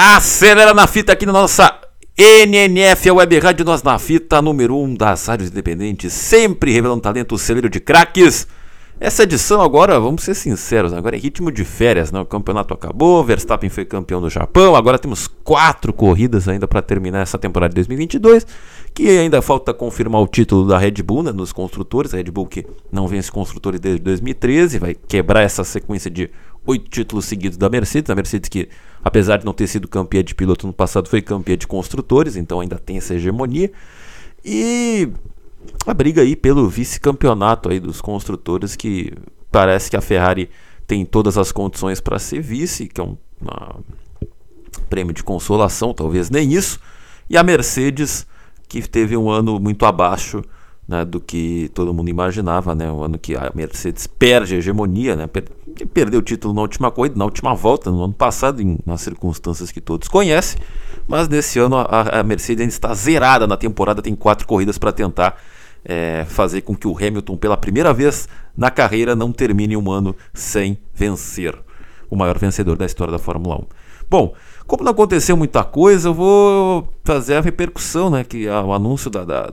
Acelera 0.00 0.72
na 0.72 0.86
fita 0.86 1.12
aqui 1.12 1.26
na 1.26 1.32
nossa 1.32 1.76
NNF, 2.16 3.08
a 3.08 3.14
Web 3.14 3.36
Rádio 3.40 3.64
Nós 3.66 3.82
na 3.82 3.98
Fita, 3.98 4.40
número 4.40 4.76
1 4.76 4.84
um 4.84 4.94
das 4.94 5.26
rádios 5.26 5.50
independentes, 5.50 6.12
sempre 6.12 6.70
revelando 6.70 7.00
talento, 7.00 7.36
celeiro 7.36 7.68
de 7.68 7.80
craques. 7.80 8.46
Essa 9.00 9.24
edição 9.24 9.60
agora, 9.60 9.98
vamos 9.98 10.22
ser 10.22 10.34
sinceros, 10.34 10.92
agora 10.92 11.16
é 11.16 11.18
ritmo 11.18 11.50
de 11.50 11.64
férias, 11.64 12.12
né? 12.12 12.20
O 12.20 12.24
campeonato 12.24 12.72
acabou, 12.72 13.24
Verstappen 13.24 13.68
foi 13.68 13.84
campeão 13.84 14.20
do 14.20 14.30
Japão, 14.30 14.76
agora 14.76 15.00
temos 15.00 15.26
quatro 15.26 15.92
corridas 15.92 16.46
ainda 16.46 16.68
para 16.68 16.80
terminar 16.80 17.22
essa 17.22 17.36
temporada 17.36 17.70
de 17.70 17.74
2022, 17.76 18.46
que 18.94 19.08
ainda 19.08 19.42
falta 19.42 19.74
confirmar 19.74 20.20
o 20.20 20.28
título 20.28 20.64
da 20.66 20.78
Red 20.78 21.02
Bull, 21.02 21.24
né, 21.24 21.32
nos 21.32 21.52
construtores, 21.52 22.14
a 22.14 22.18
Red 22.18 22.30
Bull 22.30 22.46
que 22.46 22.64
não 22.90 23.08
vence 23.08 23.32
construtores 23.32 23.80
desde 23.80 24.00
2013, 24.00 24.78
vai 24.78 24.94
quebrar 24.94 25.42
essa 25.42 25.64
sequência 25.64 26.08
de 26.08 26.30
oito 26.66 26.90
títulos 26.90 27.24
seguidos 27.24 27.56
da 27.56 27.68
Mercedes, 27.68 28.10
a 28.10 28.14
Mercedes 28.14 28.48
que, 28.48 28.68
apesar 29.02 29.38
de 29.38 29.44
não 29.44 29.52
ter 29.52 29.66
sido 29.66 29.88
campeã 29.88 30.22
de 30.22 30.34
piloto 30.34 30.66
no 30.66 30.72
passado, 30.72 31.08
foi 31.08 31.22
campeã 31.22 31.56
de 31.56 31.66
construtores, 31.66 32.36
então 32.36 32.60
ainda 32.60 32.78
tem 32.78 32.98
essa 32.98 33.14
hegemonia. 33.14 33.70
E 34.44 35.08
a 35.86 35.94
briga 35.94 36.22
aí 36.22 36.36
pelo 36.36 36.68
vice-campeonato 36.68 37.70
aí 37.70 37.80
dos 37.80 38.00
construtores 38.00 38.76
que 38.76 39.12
parece 39.50 39.90
que 39.90 39.96
a 39.96 40.00
Ferrari 40.00 40.50
tem 40.86 41.04
todas 41.04 41.36
as 41.36 41.52
condições 41.52 42.00
para 42.00 42.18
ser 42.18 42.40
vice, 42.40 42.86
que 42.86 43.00
é 43.00 43.04
um 43.04 43.16
prêmio 44.88 45.12
de 45.12 45.22
consolação, 45.22 45.92
talvez 45.92 46.30
nem 46.30 46.52
isso. 46.52 46.80
E 47.28 47.36
a 47.36 47.42
Mercedes 47.42 48.26
que 48.68 48.86
teve 48.86 49.16
um 49.16 49.30
ano 49.30 49.58
muito 49.58 49.86
abaixo 49.86 50.42
né, 50.86 51.04
do 51.04 51.20
que 51.20 51.70
todo 51.74 51.92
mundo 51.92 52.08
imaginava, 52.08 52.74
né? 52.74 52.90
O 52.90 53.02
ano 53.02 53.18
que 53.18 53.34
a 53.34 53.52
Mercedes 53.54 54.06
perde 54.06 54.54
a 54.54 54.58
hegemonia, 54.58 55.16
né? 55.16 55.28
Per 55.78 55.86
perdeu 55.86 56.20
o 56.20 56.22
título 56.22 56.54
na 56.54 56.62
última 56.62 56.90
corrida, 56.90 57.16
na 57.16 57.24
última 57.24 57.54
volta, 57.54 57.90
no 57.90 58.02
ano 58.02 58.12
passado, 58.12 58.60
em 58.60 58.78
nas 58.84 59.00
circunstâncias 59.00 59.70
que 59.70 59.80
todos 59.80 60.08
conhecem. 60.08 60.60
Mas 61.06 61.28
nesse 61.28 61.58
ano 61.58 61.76
a, 61.76 62.20
a 62.20 62.22
Mercedes 62.22 62.62
ainda 62.62 62.72
está 62.72 62.94
zerada 62.94 63.46
na 63.46 63.56
temporada, 63.56 64.02
tem 64.02 64.14
quatro 64.14 64.46
corridas 64.46 64.78
para 64.78 64.92
tentar 64.92 65.36
é, 65.84 66.24
fazer 66.28 66.62
com 66.62 66.74
que 66.74 66.86
o 66.86 66.96
Hamilton, 66.96 67.36
pela 67.36 67.56
primeira 67.56 67.92
vez 67.92 68.28
na 68.56 68.70
carreira, 68.70 69.14
não 69.14 69.32
termine 69.32 69.76
um 69.76 69.90
ano 69.90 70.14
sem 70.34 70.78
vencer. 70.94 71.56
O 72.10 72.16
maior 72.16 72.38
vencedor 72.38 72.76
da 72.76 72.86
história 72.86 73.12
da 73.12 73.18
Fórmula 73.18 73.56
1. 73.56 73.66
Bom, 74.10 74.34
como 74.66 74.82
não 74.84 74.92
aconteceu 74.92 75.36
muita 75.36 75.62
coisa, 75.62 76.08
eu 76.08 76.14
vou 76.14 76.88
fazer 77.04 77.36
a 77.36 77.40
repercussão, 77.40 78.10
né? 78.10 78.24
Que 78.24 78.48
o 78.48 78.72
anúncio 78.72 79.10
da, 79.10 79.24
da 79.24 79.52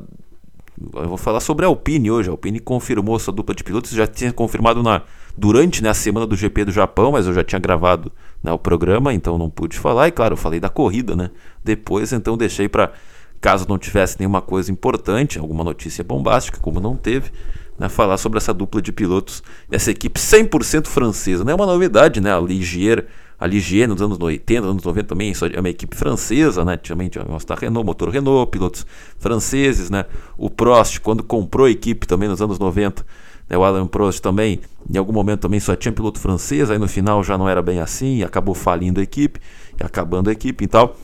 eu 0.95 1.08
vou 1.08 1.18
falar 1.18 1.40
sobre 1.40 1.66
a 1.66 1.68
Alpine 1.68 2.12
hoje. 2.12 2.30
A 2.30 2.31
Alpine 2.31 2.59
confirmou 2.59 3.18
sua 3.20 3.34
dupla 3.34 3.56
de 3.56 3.64
pilotos, 3.64 3.92
já 3.92 4.06
tinha 4.06 4.31
confirmado 4.34 4.84
na, 4.84 5.04
durante 5.38 5.81
né, 5.81 5.90
a 5.90 5.94
semana 5.94 6.26
do 6.26 6.36
GP 6.36 6.66
do 6.66 6.72
Japão, 6.72 7.12
mas 7.12 7.28
eu 7.28 7.34
já 7.34 7.44
tinha 7.44 7.59
gravado 7.59 8.12
né, 8.44 8.52
o 8.52 8.59
programa, 8.59 9.14
então 9.14 9.38
não 9.38 9.50
pude 9.50 9.78
falar. 9.78 10.08
E 10.08 10.12
claro, 10.12 10.34
eu 10.34 10.38
falei 10.38 10.59
da 10.59 10.70
corrida, 10.70 11.16
né? 11.16 11.31
Depois, 11.64 12.12
então 12.12 12.38
deixei 12.38 12.68
para 12.68 12.91
caso 13.40 13.66
não 13.69 13.78
tivesse 13.78 14.18
nenhuma 14.19 14.41
coisa 14.41 14.72
importante, 14.72 15.38
alguma 15.38 15.64
notícia 15.64 16.03
bombástica, 16.03 16.59
como 16.59 16.80
não 16.80 16.96
teve, 16.96 17.31
né, 17.78 17.88
falar 17.88 18.18
sobre 18.18 18.38
essa 18.38 18.52
dupla 18.53 18.81
de 18.81 18.91
pilotos, 18.91 19.44
essa 19.69 19.91
equipe 19.91 20.19
100% 20.19 20.88
francesa. 20.88 21.44
Não 21.44 21.52
é 21.52 21.56
uma 21.56 21.66
novidade, 21.66 22.19
né? 22.19 22.35
A 22.35 22.40
Ligier, 22.40 23.06
a 23.40 23.46
Ligier 23.46 23.88
nos 23.88 24.01
anos 24.01 24.18
80, 24.19 24.66
anos 24.66 24.84
90 24.84 25.07
também 25.07 25.34
é 25.53 25.59
uma 25.59 25.69
equipe 25.69 25.96
francesa, 25.96 26.63
né? 26.63 26.78
Também 26.78 27.09
da 27.09 27.56
Renault, 27.56 27.85
motor 27.85 28.09
Renault, 28.09 28.50
pilotos 28.50 28.85
franceses, 29.19 29.90
né? 29.90 30.06
O 30.38 30.50
Prost, 30.50 31.00
quando 31.00 31.23
comprou 31.23 31.68
a 31.68 31.69
equipe 31.69 32.07
também 32.07 32.29
nos 32.29 32.41
anos 32.41 32.57
90, 32.57 33.06
né, 33.50 33.57
o 33.57 33.63
Alan 33.63 33.88
Prost 33.88 34.22
também, 34.22 34.59
em 34.91 34.97
algum 34.97 35.13
momento 35.13 35.41
também 35.41 35.59
só 35.59 35.75
tinha 35.75 35.91
piloto 35.91 36.19
francês, 36.19 36.72
aí 36.72 36.78
no 36.78 36.88
final 36.88 37.23
já 37.23 37.38
não 37.38 37.47
era 37.47 37.62
bem 37.62 37.79
assim, 37.79 38.23
acabou 38.23 38.56
falindo 38.56 39.00
a 39.00 39.03
equipe, 39.03 39.40
acabando 39.79 40.29
a 40.29 40.34
equipe 40.34 40.63
e 40.63 40.67
tal. 40.67 40.96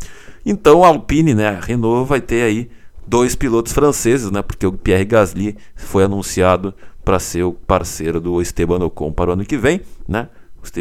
Então 0.46 0.84
a 0.84 0.88
Alpine, 0.88 1.34
né, 1.34 1.50
a 1.50 1.60
Renault 1.60 2.08
vai 2.08 2.20
ter 2.20 2.44
aí 2.44 2.70
dois 3.06 3.36
pilotos 3.36 3.74
franceses, 3.74 4.32
né, 4.32 4.42
porque 4.42 4.66
o 4.66 4.74
Pierre 4.74 5.06
Gasly 5.06 5.56
foi 5.76 6.04
anunciado 6.04 6.74
para 7.04 7.20
ser 7.20 7.44
o 7.44 7.54
parceiro 7.54 8.20
do 8.20 8.42
Esteban 8.42 8.84
Ocon 8.86 9.12
para 9.12 9.32
o 9.32 9.34
ano 9.34 9.46
que 9.46 9.58
vem, 9.58 9.82
né? 10.08 10.30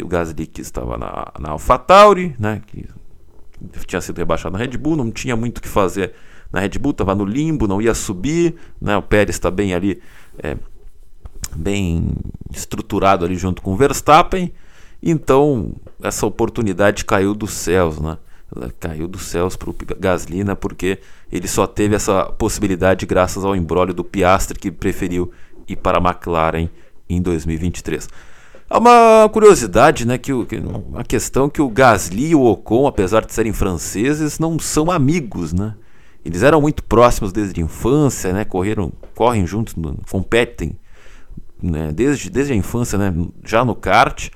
O 0.04 0.08
Gasly 0.08 0.46
que 0.46 0.60
estava 0.60 0.96
na, 0.96 1.32
na 1.38 1.50
AlphaTauri, 1.50 2.36
né, 2.38 2.60
que 2.66 2.86
tinha 3.86 4.00
sido 4.00 4.18
rebaixado 4.18 4.52
na 4.52 4.58
Red 4.58 4.76
Bull, 4.76 4.96
não 4.96 5.10
tinha 5.10 5.36
muito 5.36 5.58
o 5.58 5.60
que 5.60 5.68
fazer 5.68 6.12
na 6.52 6.60
Red 6.60 6.78
Bull, 6.78 6.92
estava 6.92 7.14
no 7.14 7.24
limbo, 7.24 7.68
não 7.68 7.80
ia 7.80 7.94
subir, 7.94 8.56
né? 8.80 8.96
O 8.96 9.02
Pérez 9.02 9.36
está 9.36 9.50
bem 9.50 9.74
ali, 9.74 10.00
é, 10.42 10.56
bem 11.54 12.12
estruturado 12.52 13.24
ali 13.24 13.36
junto 13.36 13.62
com 13.62 13.72
o 13.72 13.76
Verstappen, 13.76 14.52
então 15.02 15.72
essa 16.02 16.26
oportunidade 16.26 17.04
caiu 17.04 17.34
dos 17.34 17.52
céus, 17.52 17.98
né? 18.00 18.18
Caiu 18.80 19.06
dos 19.06 19.22
céus 19.22 19.54
para 19.54 19.70
o 19.70 19.76
Gasly, 19.98 20.42
né? 20.42 20.56
porque 20.56 20.98
ele 21.30 21.46
só 21.46 21.68
teve 21.68 21.94
essa 21.94 22.24
possibilidade 22.24 23.06
graças 23.06 23.44
ao 23.44 23.54
embrólio 23.54 23.94
do 23.94 24.02
Piastri 24.02 24.58
que 24.58 24.72
preferiu 24.72 25.30
ir 25.68 25.76
para 25.76 25.98
a 25.98 26.00
McLaren 26.00 26.68
em 27.08 27.22
2023. 27.22 28.08
Há 28.72 28.78
uma 28.78 29.28
curiosidade, 29.32 30.06
né, 30.06 30.16
que, 30.16 30.32
que 30.46 30.58
uma 30.58 31.02
questão 31.02 31.50
que 31.50 31.60
o 31.60 31.68
Gasly 31.68 32.28
e 32.28 32.34
o 32.36 32.44
Ocon, 32.44 32.86
apesar 32.86 33.26
de 33.26 33.34
serem 33.34 33.52
franceses, 33.52 34.38
não 34.38 34.60
são 34.60 34.92
amigos, 34.92 35.52
né? 35.52 35.74
Eles 36.24 36.44
eram 36.44 36.60
muito 36.60 36.84
próximos 36.84 37.32
desde 37.32 37.60
a 37.60 37.64
infância, 37.64 38.32
né? 38.32 38.44
Correram, 38.44 38.92
correm 39.16 39.44
juntos, 39.44 39.74
competem, 40.08 40.78
né? 41.60 41.90
Desde, 41.90 42.30
desde 42.30 42.52
a 42.52 42.56
infância, 42.56 42.96
né? 42.96 43.12
Já 43.44 43.64
no 43.64 43.74
kart. 43.74 44.28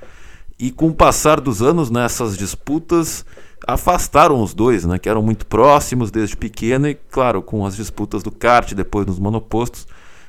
E 0.58 0.72
com 0.72 0.88
o 0.88 0.94
passar 0.94 1.40
dos 1.40 1.62
anos 1.62 1.88
nessas 1.88 2.36
disputas, 2.36 3.24
afastaram 3.66 4.42
os 4.42 4.52
dois, 4.52 4.84
né, 4.84 4.98
que 4.98 5.08
eram 5.08 5.22
muito 5.22 5.46
próximos 5.46 6.10
desde 6.10 6.36
pequeno 6.36 6.88
e, 6.88 6.94
claro, 6.94 7.42
com 7.42 7.64
as 7.64 7.76
disputas 7.76 8.22
do 8.22 8.30
kart, 8.30 8.72
depois 8.72 9.06
nos 9.06 9.18
monopostos, 9.18 9.86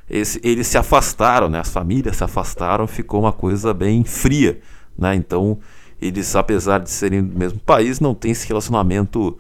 eles 0.09 0.67
se 0.67 0.77
afastaram, 0.77 1.49
né, 1.49 1.59
as 1.59 1.69
famílias 1.69 2.17
se 2.17 2.23
afastaram, 2.23 2.85
ficou 2.85 3.21
uma 3.21 3.33
coisa 3.33 3.73
bem 3.73 4.03
fria, 4.03 4.59
né, 4.97 5.15
então 5.15 5.57
eles, 6.01 6.35
apesar 6.35 6.79
de 6.79 6.91
serem 6.91 7.23
do 7.23 7.37
mesmo 7.37 7.59
país, 7.59 7.99
não 7.99 8.13
têm 8.13 8.31
esse 8.31 8.47
relacionamento 8.47 9.37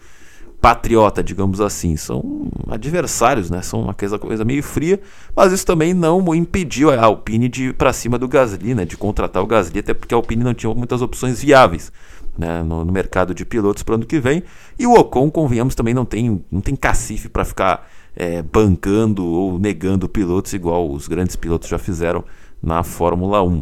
patriota, 0.59 1.23
digamos 1.23 1.61
assim, 1.61 1.95
são 1.95 2.49
adversários, 2.67 3.51
né, 3.51 3.61
são 3.61 3.81
uma 3.81 3.93
coisa, 3.93 4.17
coisa 4.17 4.43
meio 4.43 4.63
fria, 4.63 4.99
mas 5.35 5.51
isso 5.53 5.63
também 5.63 5.93
não 5.93 6.33
impediu 6.33 6.89
a 6.89 6.99
Alpine 7.05 7.47
de 7.47 7.65
ir 7.65 7.73
para 7.75 7.93
cima 7.93 8.17
do 8.17 8.27
Gasly, 8.27 8.73
né, 8.73 8.85
de 8.85 8.97
contratar 8.97 9.43
o 9.43 9.45
Gasly, 9.45 9.79
até 9.79 9.93
porque 9.93 10.15
a 10.15 10.17
Alpine 10.17 10.43
não 10.43 10.55
tinha 10.55 10.73
muitas 10.73 11.03
opções 11.03 11.43
viáveis, 11.43 11.91
né, 12.35 12.63
no, 12.63 12.83
no, 12.83 12.91
mercado 12.91 13.33
de 13.33 13.45
pilotos 13.45 13.83
para 13.83 13.93
o 13.93 13.95
ano 13.95 14.05
que 14.07 14.19
vem. 14.19 14.41
E 14.77 14.87
o 14.87 14.93
Ocon, 14.93 15.29
convenhamos, 15.29 15.75
também 15.75 15.93
não 15.93 16.03
tem, 16.03 16.43
não 16.51 16.61
tem 16.61 16.75
cacife 16.75 17.29
para 17.29 17.45
ficar 17.45 17.87
é, 18.15 18.41
bancando 18.41 19.25
ou 19.25 19.59
negando 19.59 20.07
pilotos 20.07 20.53
igual 20.53 20.89
os 20.89 21.07
grandes 21.07 21.35
pilotos 21.35 21.67
já 21.67 21.77
fizeram 21.77 22.23
na 22.61 22.83
Fórmula 22.83 23.43
1. 23.43 23.61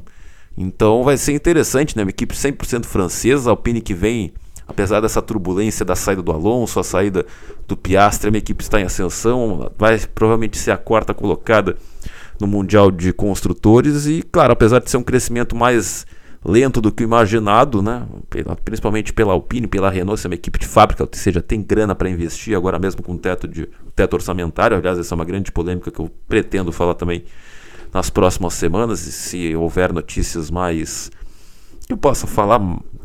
Então 0.58 1.04
vai 1.04 1.18
ser 1.18 1.34
interessante, 1.34 1.98
né? 1.98 2.04
Uma 2.04 2.12
equipe 2.12 2.36
100% 2.36 2.86
francesa, 2.86 3.50
a 3.50 3.54
Alpine 3.54 3.82
que 3.82 3.94
vem, 3.94 4.34
apesar 4.68 5.02
dessa 5.02 5.22
turbulência 5.22 5.84
da 5.84 5.96
saída 5.96 6.22
do 6.22 6.32
Alonso, 6.32 6.80
a 6.80 6.84
saída 6.84 7.26
do 7.68 7.76
Piastri, 7.76 8.30
a 8.34 8.38
equipe 8.38 8.62
está 8.64 8.80
em 8.80 8.84
ascensão, 8.84 9.72
vai 9.78 10.00
provavelmente 10.14 10.58
ser 10.58 10.72
a 10.72 10.78
quarta 10.78 11.14
colocada 11.14 11.76
no 12.40 12.48
Mundial 12.48 12.92
de 12.92 13.12
Construtores 13.12 14.06
e, 14.06 14.22
claro, 14.22 14.54
apesar 14.54 14.80
de 14.80 14.90
ser 14.90 14.98
um 14.98 15.04
crescimento 15.04 15.56
mais 15.56 16.06
lento 16.46 16.82
do 16.82 16.92
que 16.92 17.04
o 17.04 17.06
imaginado, 17.06 17.82
né? 17.82 18.06
principalmente 18.66 19.14
pela 19.14 19.34
Alpine, 19.34 19.68
pela 19.68 19.90
Renault, 19.90 20.20
se 20.20 20.28
é 20.28 20.30
uma 20.30 20.36
equipe 20.36 20.60
de 20.60 20.68
fábrica, 20.68 21.04
ou 21.04 21.10
seja, 21.14 21.42
tem 21.42 21.62
grana 21.62 21.96
para 21.96 22.10
investir 22.10 22.56
agora 22.56 22.78
mesmo 22.78 23.02
com 23.02 23.18
teto, 23.18 23.48
de, 23.48 23.70
teto 23.96 24.14
orçamentário. 24.14 24.76
Aliás, 24.76 25.00
essa 25.00 25.14
é 25.14 25.16
uma 25.16 25.26
grande 25.26 25.52
polêmica 25.52 25.90
que 25.90 26.00
eu 26.00 26.10
pretendo 26.28 26.72
falar 26.72 26.96
também 26.96 27.24
nas 27.94 28.10
próximas 28.10 28.56
semanas, 28.56 29.06
e 29.06 29.12
se 29.12 29.56
houver 29.56 29.94
notícias 29.94 30.50
mais 30.50 31.12
que 31.86 31.94
eu 31.94 31.98
possa 31.98 32.26
falar 32.26 32.60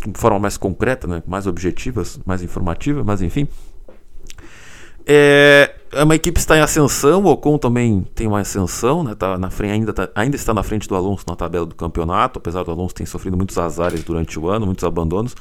de 0.06 0.19
forma 0.19 0.38
mais 0.38 0.56
concreta, 0.56 1.06
né? 1.06 1.23
mais 1.26 1.46
objetivas, 1.46 2.19
mais 2.25 2.43
informativa, 2.43 3.02
mas 3.05 3.20
enfim. 3.20 3.49
É, 5.10 5.75
é 5.90 6.05
uma 6.05 6.14
equipe 6.14 6.34
que 6.34 6.40
está 6.40 6.55
em 6.55 6.60
ascensão, 6.60 7.25
o 7.25 7.28
Ocon 7.28 7.56
também 7.56 8.06
tem 8.14 8.26
uma 8.26 8.40
ascensão, 8.40 9.02
né? 9.02 9.14
Tá 9.14 9.38
na 9.38 9.49
frente, 9.49 9.72
ainda, 9.72 9.90
tá, 9.90 10.10
ainda 10.14 10.37
está 10.37 10.52
na 10.52 10.62
frente 10.62 10.87
do 10.87 10.94
Alonso 10.94 11.25
na 11.26 11.34
tabela 11.34 11.64
do 11.64 11.75
campeonato, 11.75 12.38
apesar 12.38 12.62
do 12.62 12.70
Alonso 12.70 12.94
ter 12.94 13.06
sofrido 13.06 13.34
muitos 13.34 13.56
azares 13.56 14.05
durante 14.05 14.38
o 14.38 14.50
ano, 14.50 14.66
muitos 14.66 14.84
abandonos. 14.84 15.34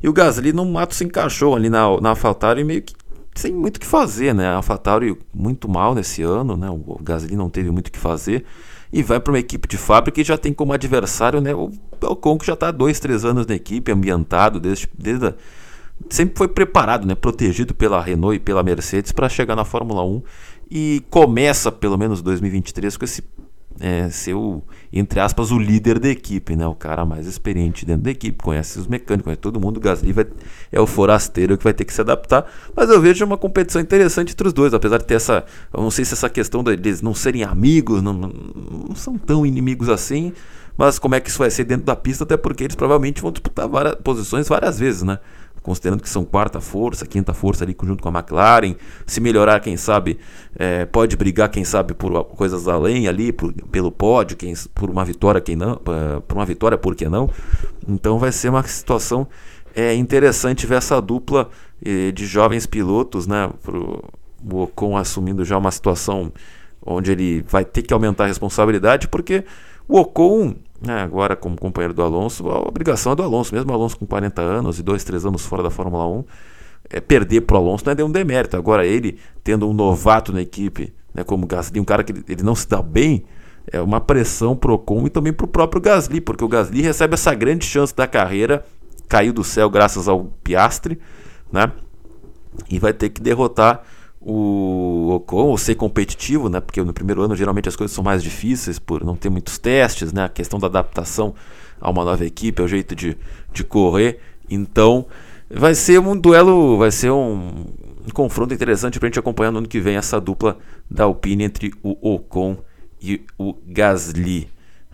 E 0.00 0.08
o 0.08 0.12
Gasly 0.12 0.52
no 0.52 0.64
mato 0.64 0.94
se 0.94 1.02
encaixou 1.02 1.56
ali 1.56 1.68
na, 1.68 2.00
na 2.00 2.10
AlphaTauri 2.10 2.62
meio 2.62 2.80
que 2.80 2.94
sem 3.34 3.52
muito 3.52 3.78
o 3.78 3.80
que 3.80 3.86
fazer, 3.86 4.32
né? 4.32 4.46
A 4.46 4.54
AlphaTauri 4.54 5.18
muito 5.34 5.68
mal 5.68 5.96
nesse 5.96 6.22
ano, 6.22 6.56
né? 6.56 6.70
O 6.70 7.00
Gasly 7.02 7.34
não 7.34 7.50
teve 7.50 7.72
muito 7.72 7.88
o 7.88 7.90
que 7.90 7.98
fazer 7.98 8.44
e 8.92 9.02
vai 9.02 9.18
para 9.18 9.32
uma 9.32 9.38
equipe 9.40 9.66
de 9.66 9.76
fábrica 9.76 10.20
e 10.20 10.24
já 10.24 10.38
tem 10.38 10.52
como 10.52 10.72
adversário, 10.72 11.40
né? 11.40 11.52
O 11.52 11.72
Ocon 12.02 12.38
que 12.38 12.46
já 12.46 12.54
está 12.54 12.68
há 12.68 12.70
dois, 12.70 13.00
três 13.00 13.24
anos 13.24 13.46
na 13.46 13.56
equipe, 13.56 13.90
ambientado 13.90 14.60
desde, 14.60 14.88
desde 14.96 15.26
a, 15.26 15.34
sempre 16.08 16.36
foi 16.36 16.48
preparado, 16.48 17.06
né, 17.06 17.14
protegido 17.14 17.74
pela 17.74 18.00
Renault 18.00 18.36
e 18.36 18.40
pela 18.40 18.62
Mercedes 18.62 19.12
para 19.12 19.28
chegar 19.28 19.56
na 19.56 19.64
Fórmula 19.64 20.04
1 20.04 20.22
e 20.70 21.02
começa 21.10 21.72
pelo 21.72 21.96
menos 21.96 22.22
2023 22.22 22.96
com 22.96 23.04
esse 23.04 23.22
é, 23.80 24.08
ser 24.10 24.34
o, 24.34 24.62
entre 24.92 25.20
aspas, 25.20 25.50
o 25.50 25.58
líder 25.58 25.98
da 25.98 26.08
equipe, 26.08 26.56
né? 26.56 26.66
O 26.66 26.74
cara 26.74 27.04
mais 27.04 27.26
experiente 27.26 27.86
dentro 27.86 28.02
da 28.02 28.10
equipe, 28.10 28.42
conhece 28.42 28.78
os 28.78 28.86
mecânicos, 28.86 29.24
conhece 29.24 29.40
todo 29.40 29.60
mundo. 29.60 29.76
O 29.76 29.80
Gasly 29.80 30.12
vai, 30.12 30.26
é 30.72 30.80
o 30.80 30.86
forasteiro 30.86 31.56
que 31.56 31.64
vai 31.64 31.72
ter 31.72 31.84
que 31.84 31.92
se 31.92 32.00
adaptar. 32.00 32.50
Mas 32.74 32.90
eu 32.90 33.00
vejo 33.00 33.24
uma 33.24 33.38
competição 33.38 33.80
interessante 33.80 34.32
entre 34.32 34.48
os 34.48 34.52
dois, 34.52 34.74
apesar 34.74 34.98
de 34.98 35.04
ter 35.04 35.14
essa. 35.14 35.44
Eu 35.72 35.80
não 35.80 35.90
sei 35.90 36.04
se 36.04 36.14
essa 36.14 36.28
questão 36.28 36.64
deles 36.64 37.00
não 37.02 37.14
serem 37.14 37.44
amigos, 37.44 38.02
não, 38.02 38.12
não 38.12 38.94
são 38.96 39.16
tão 39.16 39.46
inimigos 39.46 39.88
assim. 39.88 40.32
Mas 40.76 40.98
como 40.98 41.14
é 41.14 41.20
que 41.20 41.28
isso 41.28 41.38
vai 41.38 41.50
ser 41.50 41.64
dentro 41.64 41.86
da 41.86 41.96
pista? 41.96 42.24
Até 42.24 42.36
porque 42.36 42.64
eles 42.64 42.76
provavelmente 42.76 43.20
vão 43.20 43.32
disputar 43.32 43.68
várias 43.68 43.96
posições 43.96 44.48
várias 44.48 44.78
vezes, 44.78 45.02
né? 45.02 45.18
Considerando 45.68 46.02
que 46.02 46.08
são 46.08 46.24
quarta 46.24 46.60
força, 46.60 47.06
quinta 47.06 47.34
força 47.34 47.62
ali 47.62 47.76
junto 47.84 48.02
com 48.02 48.08
a 48.08 48.12
McLaren. 48.12 48.74
Se 49.06 49.20
melhorar, 49.20 49.60
quem 49.60 49.76
sabe, 49.76 50.18
é, 50.58 50.86
pode 50.86 51.14
brigar, 51.14 51.50
quem 51.50 51.62
sabe, 51.62 51.92
por 51.92 52.24
coisas 52.24 52.66
além 52.66 53.06
ali, 53.06 53.32
por, 53.32 53.52
pelo 53.52 53.92
pódio, 53.92 54.34
quem, 54.34 54.54
por 54.74 54.88
uma 54.88 55.04
vitória, 55.04 55.40
quem 55.40 55.56
não, 55.56 55.76
por 55.76 56.36
uma 56.36 56.46
vitória, 56.46 56.78
por 56.78 56.96
que 56.96 57.06
não? 57.06 57.28
Então 57.86 58.18
vai 58.18 58.32
ser 58.32 58.48
uma 58.48 58.62
situação 58.62 59.28
é, 59.76 59.94
interessante 59.94 60.66
ver 60.66 60.76
essa 60.76 61.00
dupla 61.02 61.50
é, 61.84 62.10
de 62.12 62.26
jovens 62.26 62.64
pilotos, 62.64 63.26
né? 63.26 63.50
Pro, 63.62 64.02
o 64.50 64.62
Ocon 64.62 64.96
assumindo 64.96 65.44
já 65.44 65.58
uma 65.58 65.70
situação 65.70 66.32
onde 66.84 67.12
ele 67.12 67.44
vai 67.46 67.64
ter 67.64 67.82
que 67.82 67.92
aumentar 67.92 68.24
a 68.24 68.28
responsabilidade, 68.28 69.08
porque 69.08 69.44
o 69.88 69.98
Ocon 69.98 70.54
né, 70.80 71.00
agora 71.02 71.34
como 71.34 71.56
companheiro 71.56 71.92
do 71.92 72.02
Alonso, 72.02 72.48
a 72.48 72.60
obrigação 72.60 73.12
é 73.12 73.16
do 73.16 73.22
Alonso, 73.22 73.54
mesmo 73.54 73.72
Alonso 73.72 73.98
com 73.98 74.06
40 74.06 74.40
anos 74.40 74.78
e 74.78 74.82
2, 74.82 75.02
3 75.02 75.26
anos 75.26 75.44
fora 75.44 75.62
da 75.62 75.70
Fórmula 75.70 76.06
1, 76.06 76.24
é, 76.90 77.00
perder 77.00 77.42
para 77.42 77.56
o 77.56 77.60
Alonso 77.60 77.84
não 77.84 77.92
é 77.92 78.04
um 78.04 78.10
demérito. 78.10 78.56
Agora 78.56 78.86
ele, 78.86 79.18
tendo 79.42 79.68
um 79.68 79.72
novato 79.72 80.32
na 80.32 80.40
equipe, 80.40 80.94
né, 81.12 81.24
como 81.24 81.46
Gasly, 81.46 81.80
um 81.80 81.84
cara 81.84 82.04
que 82.04 82.12
ele 82.28 82.42
não 82.42 82.54
se 82.54 82.68
dá 82.68 82.80
bem, 82.80 83.24
é 83.70 83.80
uma 83.80 84.00
pressão 84.00 84.56
pro 84.56 84.74
Ocon 84.74 85.06
e 85.06 85.10
também 85.10 85.32
para 85.32 85.44
o 85.44 85.48
próprio 85.48 85.82
Gasly, 85.82 86.20
porque 86.20 86.44
o 86.44 86.48
Gasly 86.48 86.80
recebe 86.80 87.14
essa 87.14 87.34
grande 87.34 87.66
chance 87.66 87.94
da 87.94 88.06
carreira, 88.06 88.64
caiu 89.08 89.32
do 89.32 89.44
céu 89.44 89.68
graças 89.68 90.08
ao 90.08 90.26
Piastre, 90.44 90.98
né, 91.52 91.72
e 92.70 92.78
vai 92.78 92.92
ter 92.92 93.10
que 93.10 93.20
derrotar 93.20 93.82
o 94.30 95.10
Ocon, 95.14 95.46
ou 95.46 95.56
ser 95.56 95.74
competitivo, 95.74 96.50
né? 96.50 96.60
Porque 96.60 96.82
no 96.82 96.92
primeiro 96.92 97.22
ano 97.22 97.34
geralmente 97.34 97.68
as 97.68 97.74
coisas 97.74 97.94
são 97.94 98.04
mais 98.04 98.22
difíceis 98.22 98.78
por 98.78 99.02
não 99.02 99.16
ter 99.16 99.30
muitos 99.30 99.56
testes, 99.56 100.12
né? 100.12 100.24
A 100.24 100.28
questão 100.28 100.58
da 100.58 100.66
adaptação 100.66 101.34
a 101.80 101.90
uma 101.90 102.04
nova 102.04 102.24
equipe, 102.26 102.60
é 102.60 102.64
o 102.64 102.68
jeito 102.68 102.94
de, 102.94 103.16
de 103.52 103.64
correr. 103.64 104.20
Então, 104.50 105.06
vai 105.50 105.74
ser 105.74 105.98
um 105.98 106.14
duelo, 106.14 106.76
vai 106.76 106.90
ser 106.90 107.10
um, 107.10 107.64
um 108.06 108.10
confronto 108.12 108.52
interessante 108.52 108.98
para 108.98 109.06
a 109.06 109.10
gente 109.10 109.18
acompanhar 109.18 109.50
no 109.50 109.58
ano 109.58 109.68
que 109.68 109.80
vem 109.80 109.96
essa 109.96 110.20
dupla 110.20 110.58
da 110.90 111.04
Alpine 111.04 111.44
entre 111.44 111.72
o 111.82 111.96
Ocon 112.14 112.58
e 113.00 113.22
o 113.38 113.54
Gasly. 113.66 114.48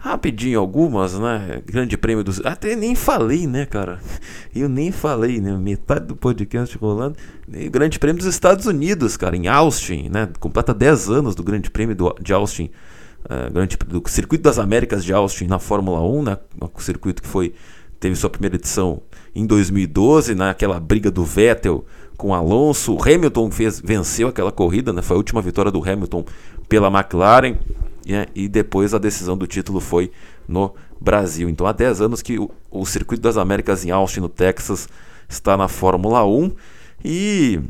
Rapidinho 0.04 0.60
algumas, 0.60 1.18
né? 1.18 1.62
Grande 1.64 1.96
prêmio 1.96 2.22
dos. 2.22 2.38
Até 2.44 2.76
nem 2.76 2.94
falei, 2.94 3.46
né, 3.46 3.64
cara? 3.64 3.98
Eu 4.54 4.68
nem 4.68 4.92
falei, 4.92 5.40
né? 5.40 5.56
Metade 5.56 6.04
do 6.04 6.14
podcast 6.14 6.76
rolando. 6.76 7.16
Grande 7.72 7.98
prêmio 7.98 8.18
dos 8.18 8.28
Estados 8.28 8.66
Unidos, 8.66 9.16
cara, 9.16 9.34
em 9.34 9.48
Austin, 9.48 10.10
né? 10.10 10.28
Completa 10.38 10.74
10 10.74 11.08
anos 11.08 11.34
do 11.34 11.42
Grande 11.42 11.70
Prêmio 11.70 11.96
do, 11.96 12.14
de 12.20 12.34
Austin. 12.34 12.70
Uh, 13.24 13.50
grande, 13.50 13.78
do 13.78 14.02
Circuito 14.06 14.44
das 14.44 14.58
Américas 14.58 15.02
de 15.02 15.14
Austin 15.14 15.46
na 15.46 15.58
Fórmula 15.58 16.02
1, 16.02 16.22
né? 16.22 16.36
O 16.60 16.82
circuito 16.82 17.22
que 17.22 17.28
foi 17.28 17.54
teve 17.98 18.14
sua 18.14 18.28
primeira 18.28 18.56
edição 18.56 19.00
em 19.34 19.46
2012, 19.46 20.34
naquela 20.34 20.74
né? 20.74 20.80
briga 20.86 21.10
do 21.10 21.24
Vettel 21.24 21.82
com 22.18 22.34
Alonso. 22.34 22.94
O 22.94 23.02
Hamilton 23.02 23.50
fez, 23.50 23.80
venceu 23.80 24.28
aquela 24.28 24.52
corrida, 24.52 24.92
né? 24.92 25.00
Foi 25.00 25.14
a 25.14 25.16
última 25.16 25.40
vitória 25.40 25.72
do 25.72 25.82
Hamilton 25.82 26.26
pela 26.68 26.88
McLaren. 26.88 27.56
Né? 28.06 28.26
e 28.34 28.48
depois 28.48 28.92
a 28.92 28.98
decisão 28.98 29.36
do 29.36 29.46
título 29.46 29.80
foi 29.80 30.10
no 30.46 30.74
Brasil. 31.00 31.48
Então 31.48 31.66
há 31.66 31.72
10 31.72 32.02
anos 32.02 32.22
que 32.22 32.38
o, 32.38 32.50
o 32.70 32.84
Circuito 32.84 33.22
das 33.22 33.36
Américas 33.36 33.84
em 33.84 33.90
Austin, 33.90 34.20
no 34.20 34.28
Texas, 34.28 34.88
está 35.28 35.56
na 35.56 35.68
Fórmula 35.68 36.24
1 36.24 36.52
e 37.04 37.60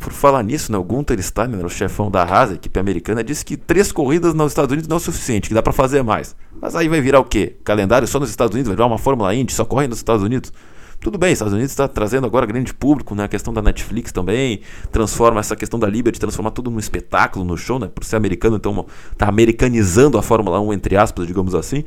por 0.00 0.12
falar 0.12 0.42
nisso, 0.42 0.70
né, 0.70 0.76
o 0.76 0.84
Gunther 0.84 1.22
Steiner, 1.22 1.64
o 1.64 1.70
chefão 1.70 2.10
da 2.10 2.22
Haas, 2.22 2.52
equipe 2.52 2.78
americana, 2.78 3.24
disse 3.24 3.42
que 3.42 3.56
três 3.56 3.90
corridas 3.90 4.34
nos 4.34 4.52
Estados 4.52 4.70
Unidos 4.70 4.86
não 4.86 4.96
é 4.96 4.98
o 4.98 5.00
suficiente, 5.00 5.48
que 5.48 5.54
dá 5.54 5.62
para 5.62 5.72
fazer 5.72 6.02
mais. 6.02 6.36
Mas 6.60 6.76
aí 6.76 6.88
vai 6.88 7.00
virar 7.00 7.20
o 7.20 7.24
quê? 7.24 7.56
Calendário 7.64 8.06
só 8.06 8.20
nos 8.20 8.28
Estados 8.28 8.54
Unidos? 8.54 8.68
Vai 8.68 8.76
virar 8.76 8.86
uma 8.86 8.98
Fórmula 8.98 9.34
Indy, 9.34 9.52
só 9.52 9.64
corre 9.64 9.88
nos 9.88 9.98
Estados 9.98 10.22
Unidos? 10.22 10.52
Tudo 11.00 11.16
bem, 11.16 11.32
Estados 11.32 11.54
Unidos 11.54 11.70
está 11.70 11.86
trazendo 11.86 12.26
agora 12.26 12.44
grande 12.44 12.74
público, 12.74 13.14
né? 13.14 13.24
A 13.24 13.28
questão 13.28 13.54
da 13.54 13.62
Netflix 13.62 14.10
também, 14.10 14.60
transforma 14.90 15.38
essa 15.38 15.54
questão 15.54 15.78
da 15.78 15.86
Liberty, 15.86 16.18
transformar 16.18 16.50
tudo 16.50 16.72
num 16.72 16.78
espetáculo, 16.78 17.44
no 17.44 17.56
show, 17.56 17.78
né? 17.78 17.86
Por 17.86 18.04
ser 18.04 18.16
americano, 18.16 18.56
então 18.56 18.84
tá 19.16 19.28
americanizando 19.28 20.18
a 20.18 20.22
Fórmula 20.22 20.60
1, 20.60 20.72
entre 20.72 20.96
aspas, 20.96 21.26
digamos 21.26 21.54
assim. 21.54 21.84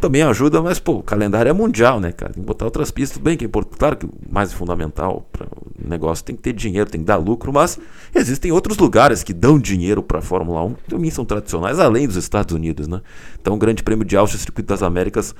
Também 0.00 0.22
ajuda, 0.22 0.62
mas, 0.62 0.78
pô, 0.78 0.96
o 0.96 1.02
calendário 1.02 1.48
é 1.48 1.52
mundial, 1.52 2.00
né, 2.00 2.12
cara? 2.12 2.32
Tem 2.32 2.42
que 2.42 2.46
botar 2.46 2.66
outras 2.66 2.90
pistas, 2.90 3.16
tudo 3.16 3.24
bem 3.24 3.36
que 3.36 3.44
é 3.44 3.46
importante. 3.46 3.78
Claro 3.78 3.96
que 3.96 4.06
o 4.06 4.10
mais 4.30 4.52
fundamental 4.52 5.26
para 5.32 5.46
o 5.46 5.88
negócio 5.88 6.24
tem 6.24 6.36
que 6.36 6.42
ter 6.42 6.52
dinheiro, 6.52 6.88
tem 6.88 7.00
que 7.00 7.06
dar 7.06 7.16
lucro, 7.16 7.52
mas 7.52 7.78
existem 8.14 8.52
outros 8.52 8.76
lugares 8.76 9.22
que 9.22 9.32
dão 9.32 9.58
dinheiro 9.58 10.02
para 10.02 10.18
a 10.18 10.22
Fórmula 10.22 10.62
1, 10.64 10.74
que 10.74 10.84
também 10.84 11.10
são 11.10 11.24
tradicionais, 11.24 11.78
além 11.78 12.06
dos 12.06 12.16
Estados 12.16 12.54
Unidos, 12.54 12.88
né? 12.88 13.00
Então, 13.40 13.54
o 13.54 13.58
Grande 13.58 13.82
Prêmio 13.82 14.04
de 14.04 14.16
Austin, 14.16 14.36
Circuito 14.36 14.68
das 14.68 14.82
Américas, 14.82 15.34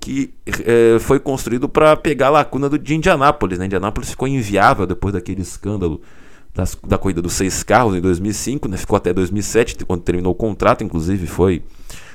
que 0.00 0.32
é, 0.64 0.98
foi 0.98 1.20
construído 1.20 1.68
para 1.68 1.94
pegar 1.94 2.28
a 2.28 2.30
lacuna 2.30 2.70
do, 2.70 2.78
de 2.78 2.94
Indianápolis. 2.94 3.58
Né? 3.58 3.66
Indianápolis 3.66 4.10
ficou 4.10 4.26
inviável 4.26 4.86
depois 4.86 5.12
daquele 5.12 5.42
escândalo 5.42 6.00
das, 6.54 6.76
da 6.86 6.96
corrida 6.96 7.20
dos 7.20 7.34
seis 7.34 7.62
carros 7.62 7.94
em 7.94 8.00
2005, 8.00 8.66
né? 8.66 8.78
ficou 8.78 8.96
até 8.96 9.12
2007, 9.12 9.84
quando 9.84 10.00
terminou 10.00 10.32
o 10.32 10.34
contrato, 10.34 10.82
inclusive 10.82 11.26
foi, 11.26 11.62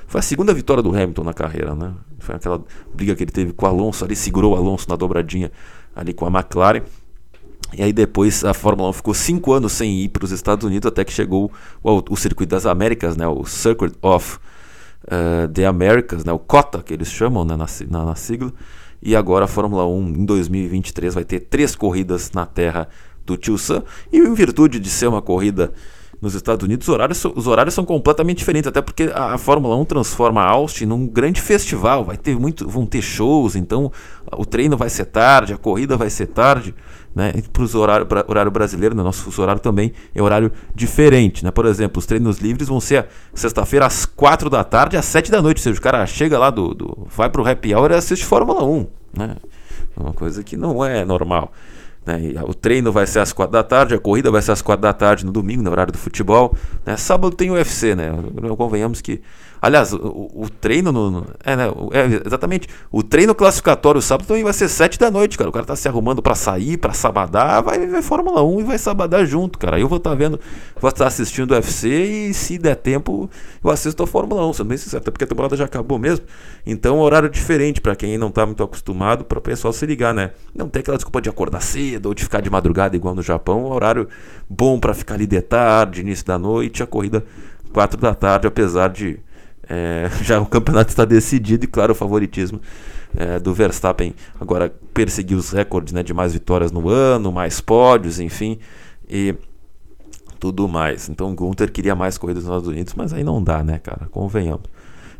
foi 0.08 0.20
a 0.20 0.22
segunda 0.24 0.52
vitória 0.54 0.82
do 0.82 0.90
Hamilton 0.90 1.24
na 1.24 1.34
carreira. 1.34 1.76
Né? 1.76 1.94
Foi 2.18 2.36
aquela 2.36 2.62
briga 2.92 3.16
que 3.16 3.24
ele 3.24 3.32
teve 3.32 3.54
com 3.54 3.68
o 3.68 3.70
Alonso, 3.70 4.04
ali 4.04 4.16
segurou 4.16 4.54
o 4.54 4.56
Alonso 4.56 4.90
na 4.90 4.96
dobradinha 4.96 5.52
ali 5.96 6.12
com 6.12 6.26
a 6.26 6.30
McLaren. 6.30 6.82
E 7.78 7.84
aí 7.84 7.94
depois 7.94 8.44
a 8.44 8.54
Fórmula 8.54 8.90
1 8.90 8.94
ficou 8.94 9.14
cinco 9.14 9.54
anos 9.54 9.74
sem 9.74 10.02
ir 10.02 10.10
para 10.10 10.26
os 10.26 10.32
Estados 10.32 10.66
Unidos 10.66 10.88
até 10.88 11.04
que 11.04 11.14
chegou 11.14 11.52
o, 11.84 12.04
o 12.10 12.18
Circuito 12.18 12.50
das 12.50 12.66
Américas, 12.66 13.16
né? 13.16 13.28
o 13.28 13.46
Circuit 13.46 13.94
of 14.02 14.40
uh, 15.06 15.48
The 15.48 15.66
Americas, 15.66 16.24
né, 16.24 16.32
o 16.32 16.40
COTA 16.40 16.82
que 16.82 16.94
eles 16.94 17.10
chamam 17.10 17.46
né, 17.46 17.56
na, 17.56 17.66
na, 17.90 18.06
na, 18.06 18.16
sigla, 18.16 18.52
e 19.02 19.16
agora 19.16 19.46
a 19.46 19.48
Fórmula 19.48 19.86
1 19.88 20.08
em 20.10 20.26
2023 20.26 21.14
vai 21.14 21.24
ter 21.24 21.42
três 21.42 21.76
corridas 21.76 22.32
na 22.32 22.46
terra 22.46 22.88
do 23.26 23.38
Tio 23.38 23.58
Sam, 23.58 23.84
e 24.12 24.18
em 24.18 24.34
virtude 24.34 24.80
de 24.80 24.90
ser 24.90 25.08
uma 25.08 25.22
corrida 25.22 25.74
nos 26.26 26.34
Estados 26.34 26.64
Unidos, 26.64 26.88
os 26.88 26.94
horários, 26.94 27.24
os 27.24 27.46
horários 27.46 27.76
são 27.76 27.86
completamente 27.86 28.40
diferentes, 28.40 28.68
até 28.68 28.82
porque 28.82 29.12
a, 29.14 29.38
Fórmula 29.38 29.76
1 29.76 29.86
transforma 29.86 30.42
a 30.42 30.50
Austin 30.50 30.88
num 30.88 31.06
grande 31.06 31.40
festival, 31.40 32.04
vai 32.04 32.18
ter 32.18 32.36
muito, 32.36 32.68
vão 32.68 32.84
ter 32.84 33.04
shows, 33.04 33.56
então 33.56 33.92
o 34.36 34.44
treino 34.44 34.76
vai 34.76 34.90
ser 34.90 35.06
tarde, 35.06 35.54
a 35.54 35.58
corrida 35.58 35.96
vai 35.96 36.10
ser 36.10 36.26
tarde, 36.26 36.74
né? 37.14 37.32
Para 37.54 37.64
o 37.64 37.78
horário, 37.78 38.08
horário 38.28 38.52
brasileiro, 38.52 38.96
né? 38.96 39.04
nosso 39.04 39.40
horário 39.40 39.62
também 39.62 39.94
é 40.16 40.22
horário 40.22 40.52
diferente. 40.74 41.46
Né? 41.46 41.52
Por 41.52 41.66
exemplo, 41.68 42.00
os 42.00 42.08
treinos 42.08 42.40
livres 42.40 42.68
vão 42.68 42.82
ser 42.82 43.06
sexta-feira 43.34 43.86
às 43.86 44.06
4 44.06 44.50
da 44.50 44.64
tarde 44.66 44.98
às 44.98 45.06
7 45.06 45.32
da 45.32 45.42
noite. 45.42 45.60
Ou 45.60 45.64
seja, 45.64 45.80
o 45.80 45.82
cara 45.82 46.06
chega 46.06 46.38
lá, 46.38 46.50
do, 46.50 46.74
do 46.74 47.08
vai 47.16 47.30
para 47.30 47.42
o 47.42 47.48
happy 47.48 47.74
hour 47.74 47.92
e 47.92 47.96
assiste 47.96 48.26
Fórmula 48.26 48.66
1. 48.66 48.88
Né? 49.18 49.38
É 49.96 50.00
uma 50.02 50.12
coisa 50.12 50.44
que 50.44 50.58
não 50.58 50.84
é 50.84 51.06
normal. 51.06 51.54
Né? 52.06 52.34
O 52.44 52.54
treino 52.54 52.92
vai 52.92 53.08
ser 53.08 53.20
às 53.20 53.34
4 53.34 53.52
da 53.52 53.64
tarde, 53.64 53.96
a 53.96 54.00
corrida 54.00 54.30
vai 54.30 54.42
ser 54.42 54.52
às 54.52 54.62
4 54.62 54.82
da 54.82 54.94
tarde 54.94 55.26
no 55.26 55.32
domingo, 55.32 55.64
no 55.64 55.72
horário 55.72 55.92
do 55.92 55.98
futebol. 55.98 56.56
Né? 56.86 56.96
Sábado 56.98 57.36
tem 57.36 57.50
o 57.50 57.54
UFC, 57.54 57.96
né? 57.96 58.12
Convenhamos 58.58 59.02
que 59.02 59.22
Aliás, 59.66 59.94
o, 59.94 60.30
o 60.36 60.48
treino 60.48 60.92
no. 60.92 61.26
é, 61.44 61.56
né, 61.56 61.64
é, 61.92 62.22
exatamente. 62.24 62.68
O 62.92 63.02
treino 63.02 63.34
classificatório 63.34 64.00
sábado 64.00 64.28
também 64.28 64.44
vai 64.44 64.54
ser 64.54 64.68
7 64.68 65.00
da 65.00 65.10
noite, 65.10 65.40
cara. 65.40 65.50
O 65.50 65.54
cara 65.54 65.66
tá 65.66 65.76
se 65.76 65.88
arrumando 65.88 66.22
para 66.22 66.36
sair, 66.36 66.78
para 66.78 66.94
sabadar, 66.94 67.64
vai 67.64 67.80
ver 67.80 68.04
Fórmula 68.04 68.44
1 68.44 68.60
e 68.60 68.64
vai 68.64 68.78
sabadar 68.78 69.26
junto, 69.26 69.58
cara. 69.58 69.80
Eu 69.80 69.88
vou 69.88 69.98
estar 69.98 70.12
tá 70.12 70.16
vendo, 70.16 70.40
vou 70.80 70.90
estar 70.90 71.06
tá 71.06 71.08
assistindo 71.08 71.50
o 71.50 71.54
UFC 71.56 71.88
e 71.88 72.34
se 72.36 72.60
der 72.60 72.76
tempo, 72.76 73.28
eu 73.64 73.72
assisto 73.72 74.04
a 74.04 74.06
Fórmula 74.06 74.48
1, 74.48 74.54
sendo 74.54 74.68
bem 74.68 74.78
sincero, 74.78 75.02
até 75.02 75.10
porque 75.10 75.24
a 75.24 75.28
temporada 75.28 75.58
já 75.58 75.66
acabou 75.66 75.98
mesmo. 75.98 76.26
Então, 76.64 77.00
horário 77.00 77.28
diferente 77.28 77.82
para 77.82 77.96
quem 77.96 78.20
não 78.20 78.30
tá 78.30 78.46
muito 78.46 78.62
acostumado, 78.62 79.26
para 79.26 79.40
o 79.40 79.42
pessoal 79.42 79.74
se 79.74 79.84
ligar, 79.88 80.14
né? 80.14 80.30
Não 80.54 80.70
tem 80.70 80.82
aquela 80.82 80.98
desculpa 80.98 81.20
de 81.20 81.30
acordar 81.30 81.62
cedo 81.62 81.95
ou 82.04 82.14
de 82.14 82.24
ficar 82.24 82.42
de 82.42 82.50
madrugada 82.50 82.96
igual 82.96 83.16
no 83.16 83.22
Japão, 83.22 83.66
horário 83.66 84.08
bom 84.50 84.80
para 84.80 84.94
ficar 84.94 85.16
ali 85.16 85.28
de 85.28 85.42
tarde, 85.42 86.02
início 86.02 86.26
da 86.26 86.38
noite, 86.38 86.84
a 86.84 86.88
corrida 86.88 87.24
4 87.74 88.00
da 88.00 88.14
tarde, 88.14 88.48
apesar 88.48 88.90
de 88.90 89.20
é, 89.68 90.10
já 90.22 90.40
o 90.40 90.46
campeonato 90.46 90.90
está 90.90 91.06
decidido 91.06 91.66
e, 91.66 91.68
claro, 91.68 91.92
o 91.92 91.96
favoritismo 91.96 92.62
é, 93.16 93.40
do 93.40 93.54
Verstappen 93.54 94.14
agora 94.40 94.74
perseguir 94.94 95.38
os 95.38 95.52
recordes 95.52 95.94
né, 95.94 96.04
de 96.04 96.14
mais 96.14 96.34
vitórias 96.34 96.72
no 96.72 96.90
ano, 96.90 97.32
mais 97.32 97.62
pódios, 97.62 98.20
enfim, 98.20 98.60
e 99.10 99.36
tudo 100.40 100.68
mais. 100.68 101.10
Então, 101.10 101.32
o 101.32 101.36
Gunther 101.36 101.72
queria 101.72 101.96
mais 101.96 102.18
corridas 102.18 102.44
nos 102.44 102.52
Estados 102.52 102.68
Unidos, 102.68 102.94
mas 102.96 103.14
aí 103.14 103.24
não 103.24 103.42
dá, 103.42 103.64
né, 103.64 103.80
cara? 103.80 104.08
Convenhamos. 104.12 104.66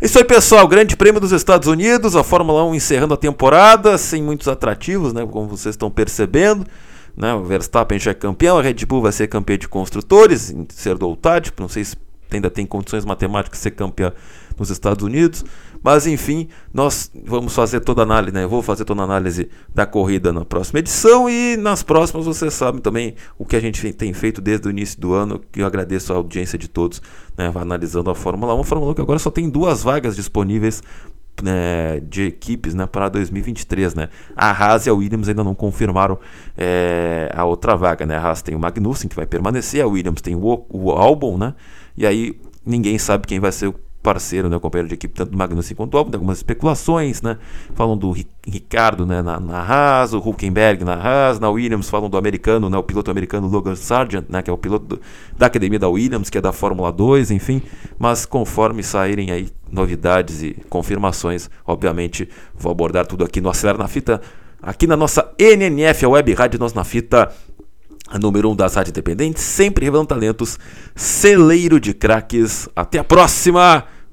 Isso 0.02 0.18
aí, 0.18 0.26
pessoal. 0.26 0.68
Grande 0.68 0.98
Prêmio 0.98 1.22
dos 1.22 1.32
Estados 1.32 1.70
Unidos, 1.70 2.18
a 2.18 2.24
Fórmula 2.24 2.66
1 2.66 2.76
encerrando 2.76 3.14
a 3.14 3.18
temporada, 3.18 3.98
sem 3.98 4.22
muitos 4.22 4.48
atrativos, 4.48 5.14
né? 5.14 5.26
Como 5.26 5.48
vocês 5.48 5.74
estão 5.74 5.90
percebendo. 5.90 6.66
Né? 7.16 7.34
O 7.34 7.44
Verstappen 7.44 7.98
já 7.98 8.12
é 8.12 8.14
campeão, 8.14 8.58
a 8.58 8.62
Red 8.62 8.86
Bull 8.86 9.02
vai 9.02 9.14
ser 9.14 9.28
campeã 9.28 9.58
de 9.58 9.70
construtores, 9.70 10.52
em 10.52 10.68
ser 10.70 10.98
do 10.98 11.16
Tático, 11.16 11.62
não 11.62 11.70
sei 11.70 11.86
se 11.86 11.96
ainda 12.30 12.50
tem 12.50 12.66
condições 12.66 13.06
matemáticas 13.06 13.58
de 13.58 13.64
ser 13.64 13.72
campeã 13.72 14.12
nos 14.58 14.70
Estados 14.70 15.02
Unidos. 15.06 15.46
Mas 15.86 16.08
enfim, 16.08 16.48
nós 16.74 17.12
vamos 17.24 17.54
fazer 17.54 17.80
toda 17.80 18.02
a 18.02 18.06
análise, 18.06 18.34
né? 18.34 18.44
Eu 18.44 18.50
vou 18.50 18.64
fazer 18.64 18.84
toda 18.86 19.02
a 19.02 19.04
análise 19.04 19.48
da 19.72 19.86
corrida 19.86 20.34
na 20.34 20.44
próxima 20.44 20.80
edição 20.80 21.30
e 21.30 21.56
nas 21.58 21.84
próximas 21.84 22.26
vocês 22.26 22.56
sabem 22.56 22.82
também 22.82 23.14
o 23.38 23.46
que 23.46 23.56
a 23.56 23.60
gente 23.60 23.94
tem 23.94 24.12
feito 24.12 24.42
desde 24.42 24.68
o 24.68 24.72
início 24.72 25.00
do 25.00 25.14
ano, 25.14 25.40
que 25.52 25.62
eu 25.62 25.66
agradeço 25.68 26.12
a 26.12 26.16
audiência 26.16 26.58
de 26.58 26.68
todos, 26.68 27.04
né? 27.38 27.52
Analisando 27.54 28.10
a 28.10 28.16
Fórmula 28.16 28.56
1. 28.56 28.62
A 28.62 28.64
Fórmula 28.64 28.92
1 28.94 28.96
que 28.96 29.02
agora 29.02 29.20
só 29.20 29.30
tem 29.30 29.48
duas 29.48 29.84
vagas 29.84 30.16
disponíveis 30.16 30.82
né, 31.44 32.00
de 32.00 32.24
equipes 32.24 32.74
né, 32.74 32.88
para 32.88 33.08
2023. 33.08 33.94
Né? 33.94 34.10
A 34.36 34.50
Haas 34.50 34.88
e 34.88 34.90
a 34.90 34.94
Williams 34.96 35.30
ainda 35.30 35.44
não 35.44 35.54
confirmaram 35.54 36.18
é, 36.58 37.32
a 37.32 37.46
outra 37.46 37.76
vaga. 37.76 38.08
Né? 38.08 38.18
A 38.18 38.22
Haas 38.22 38.42
tem 38.42 38.56
o 38.56 38.60
Magnussen, 38.60 39.08
que 39.08 39.16
vai 39.16 39.28
permanecer, 39.28 39.84
a 39.84 39.88
Williams 39.88 40.20
tem 40.20 40.34
o, 40.34 40.66
o 40.68 40.90
Albon, 40.90 41.38
né? 41.38 41.54
e 41.96 42.08
aí 42.08 42.40
ninguém 42.66 42.98
sabe 42.98 43.28
quem 43.28 43.40
vai 43.40 43.52
ser 43.52 43.68
o 43.68 43.76
parceiro, 44.06 44.48
né, 44.48 44.60
companheiro 44.60 44.88
de 44.88 44.94
equipe, 44.94 45.16
tanto 45.16 45.32
do 45.32 45.38
Magnussen 45.38 45.76
quanto 45.76 45.92
do 45.92 45.98
Albon, 45.98 46.12
algumas 46.14 46.38
especulações, 46.38 47.24
né, 47.24 47.40
falam 47.74 47.98
do 47.98 48.14
Ricardo 48.46 49.04
né, 49.04 49.24
na, 49.24 49.40
na 49.40 49.60
Haas, 49.60 50.14
o 50.14 50.20
Huckenberg 50.20 50.84
na 50.84 50.94
Haas, 50.94 51.40
na 51.40 51.50
Williams 51.50 51.90
falam 51.90 52.08
do 52.08 52.16
americano, 52.16 52.70
né, 52.70 52.78
o 52.78 52.84
piloto 52.84 53.10
americano 53.10 53.48
Logan 53.48 53.76
Sargent, 53.76 54.26
né, 54.30 54.44
que 54.44 54.50
é 54.52 54.54
o 54.54 54.58
piloto 54.60 54.86
do, 54.86 55.02
da 55.36 55.48
academia 55.48 55.80
da 55.80 55.90
Williams, 55.90 56.30
que 56.30 56.38
é 56.38 56.42
da 56.42 56.54
Fórmula 56.54 56.92
2, 56.92 57.32
enfim, 57.32 57.64
mas 57.98 58.28
conforme 58.28 58.84
saírem 58.84 59.32
aí 59.32 59.50
novidades 59.72 60.44
e 60.44 60.56
confirmações, 60.70 61.50
obviamente 61.66 62.30
vou 62.54 62.72
abordar 62.72 63.08
tudo 63.08 63.26
aqui 63.26 63.42
no 63.42 63.50
Acelera 63.50 63.80
na 63.80 63.88
Fita, 63.88 64.22
aqui 64.62 64.86
na 64.86 64.96
nossa 64.96 65.34
NNF, 65.40 66.06
a 66.06 66.10
Web 66.10 66.32
Rádio 66.36 66.60
Nós 66.60 66.76
na 66.76 66.84
Fita, 66.84 67.32
a 68.08 68.20
número 68.20 68.50
1 68.50 68.52
um 68.52 68.56
das 68.56 68.76
rádios 68.76 68.92
independentes, 68.92 69.42
sempre 69.42 69.84
revelando 69.84 70.10
talentos, 70.10 70.60
celeiro 70.96 71.80
de 71.80 71.92
craques. 71.92 72.70
Até 72.76 73.00
a 73.00 73.04
próxima! 73.04 73.95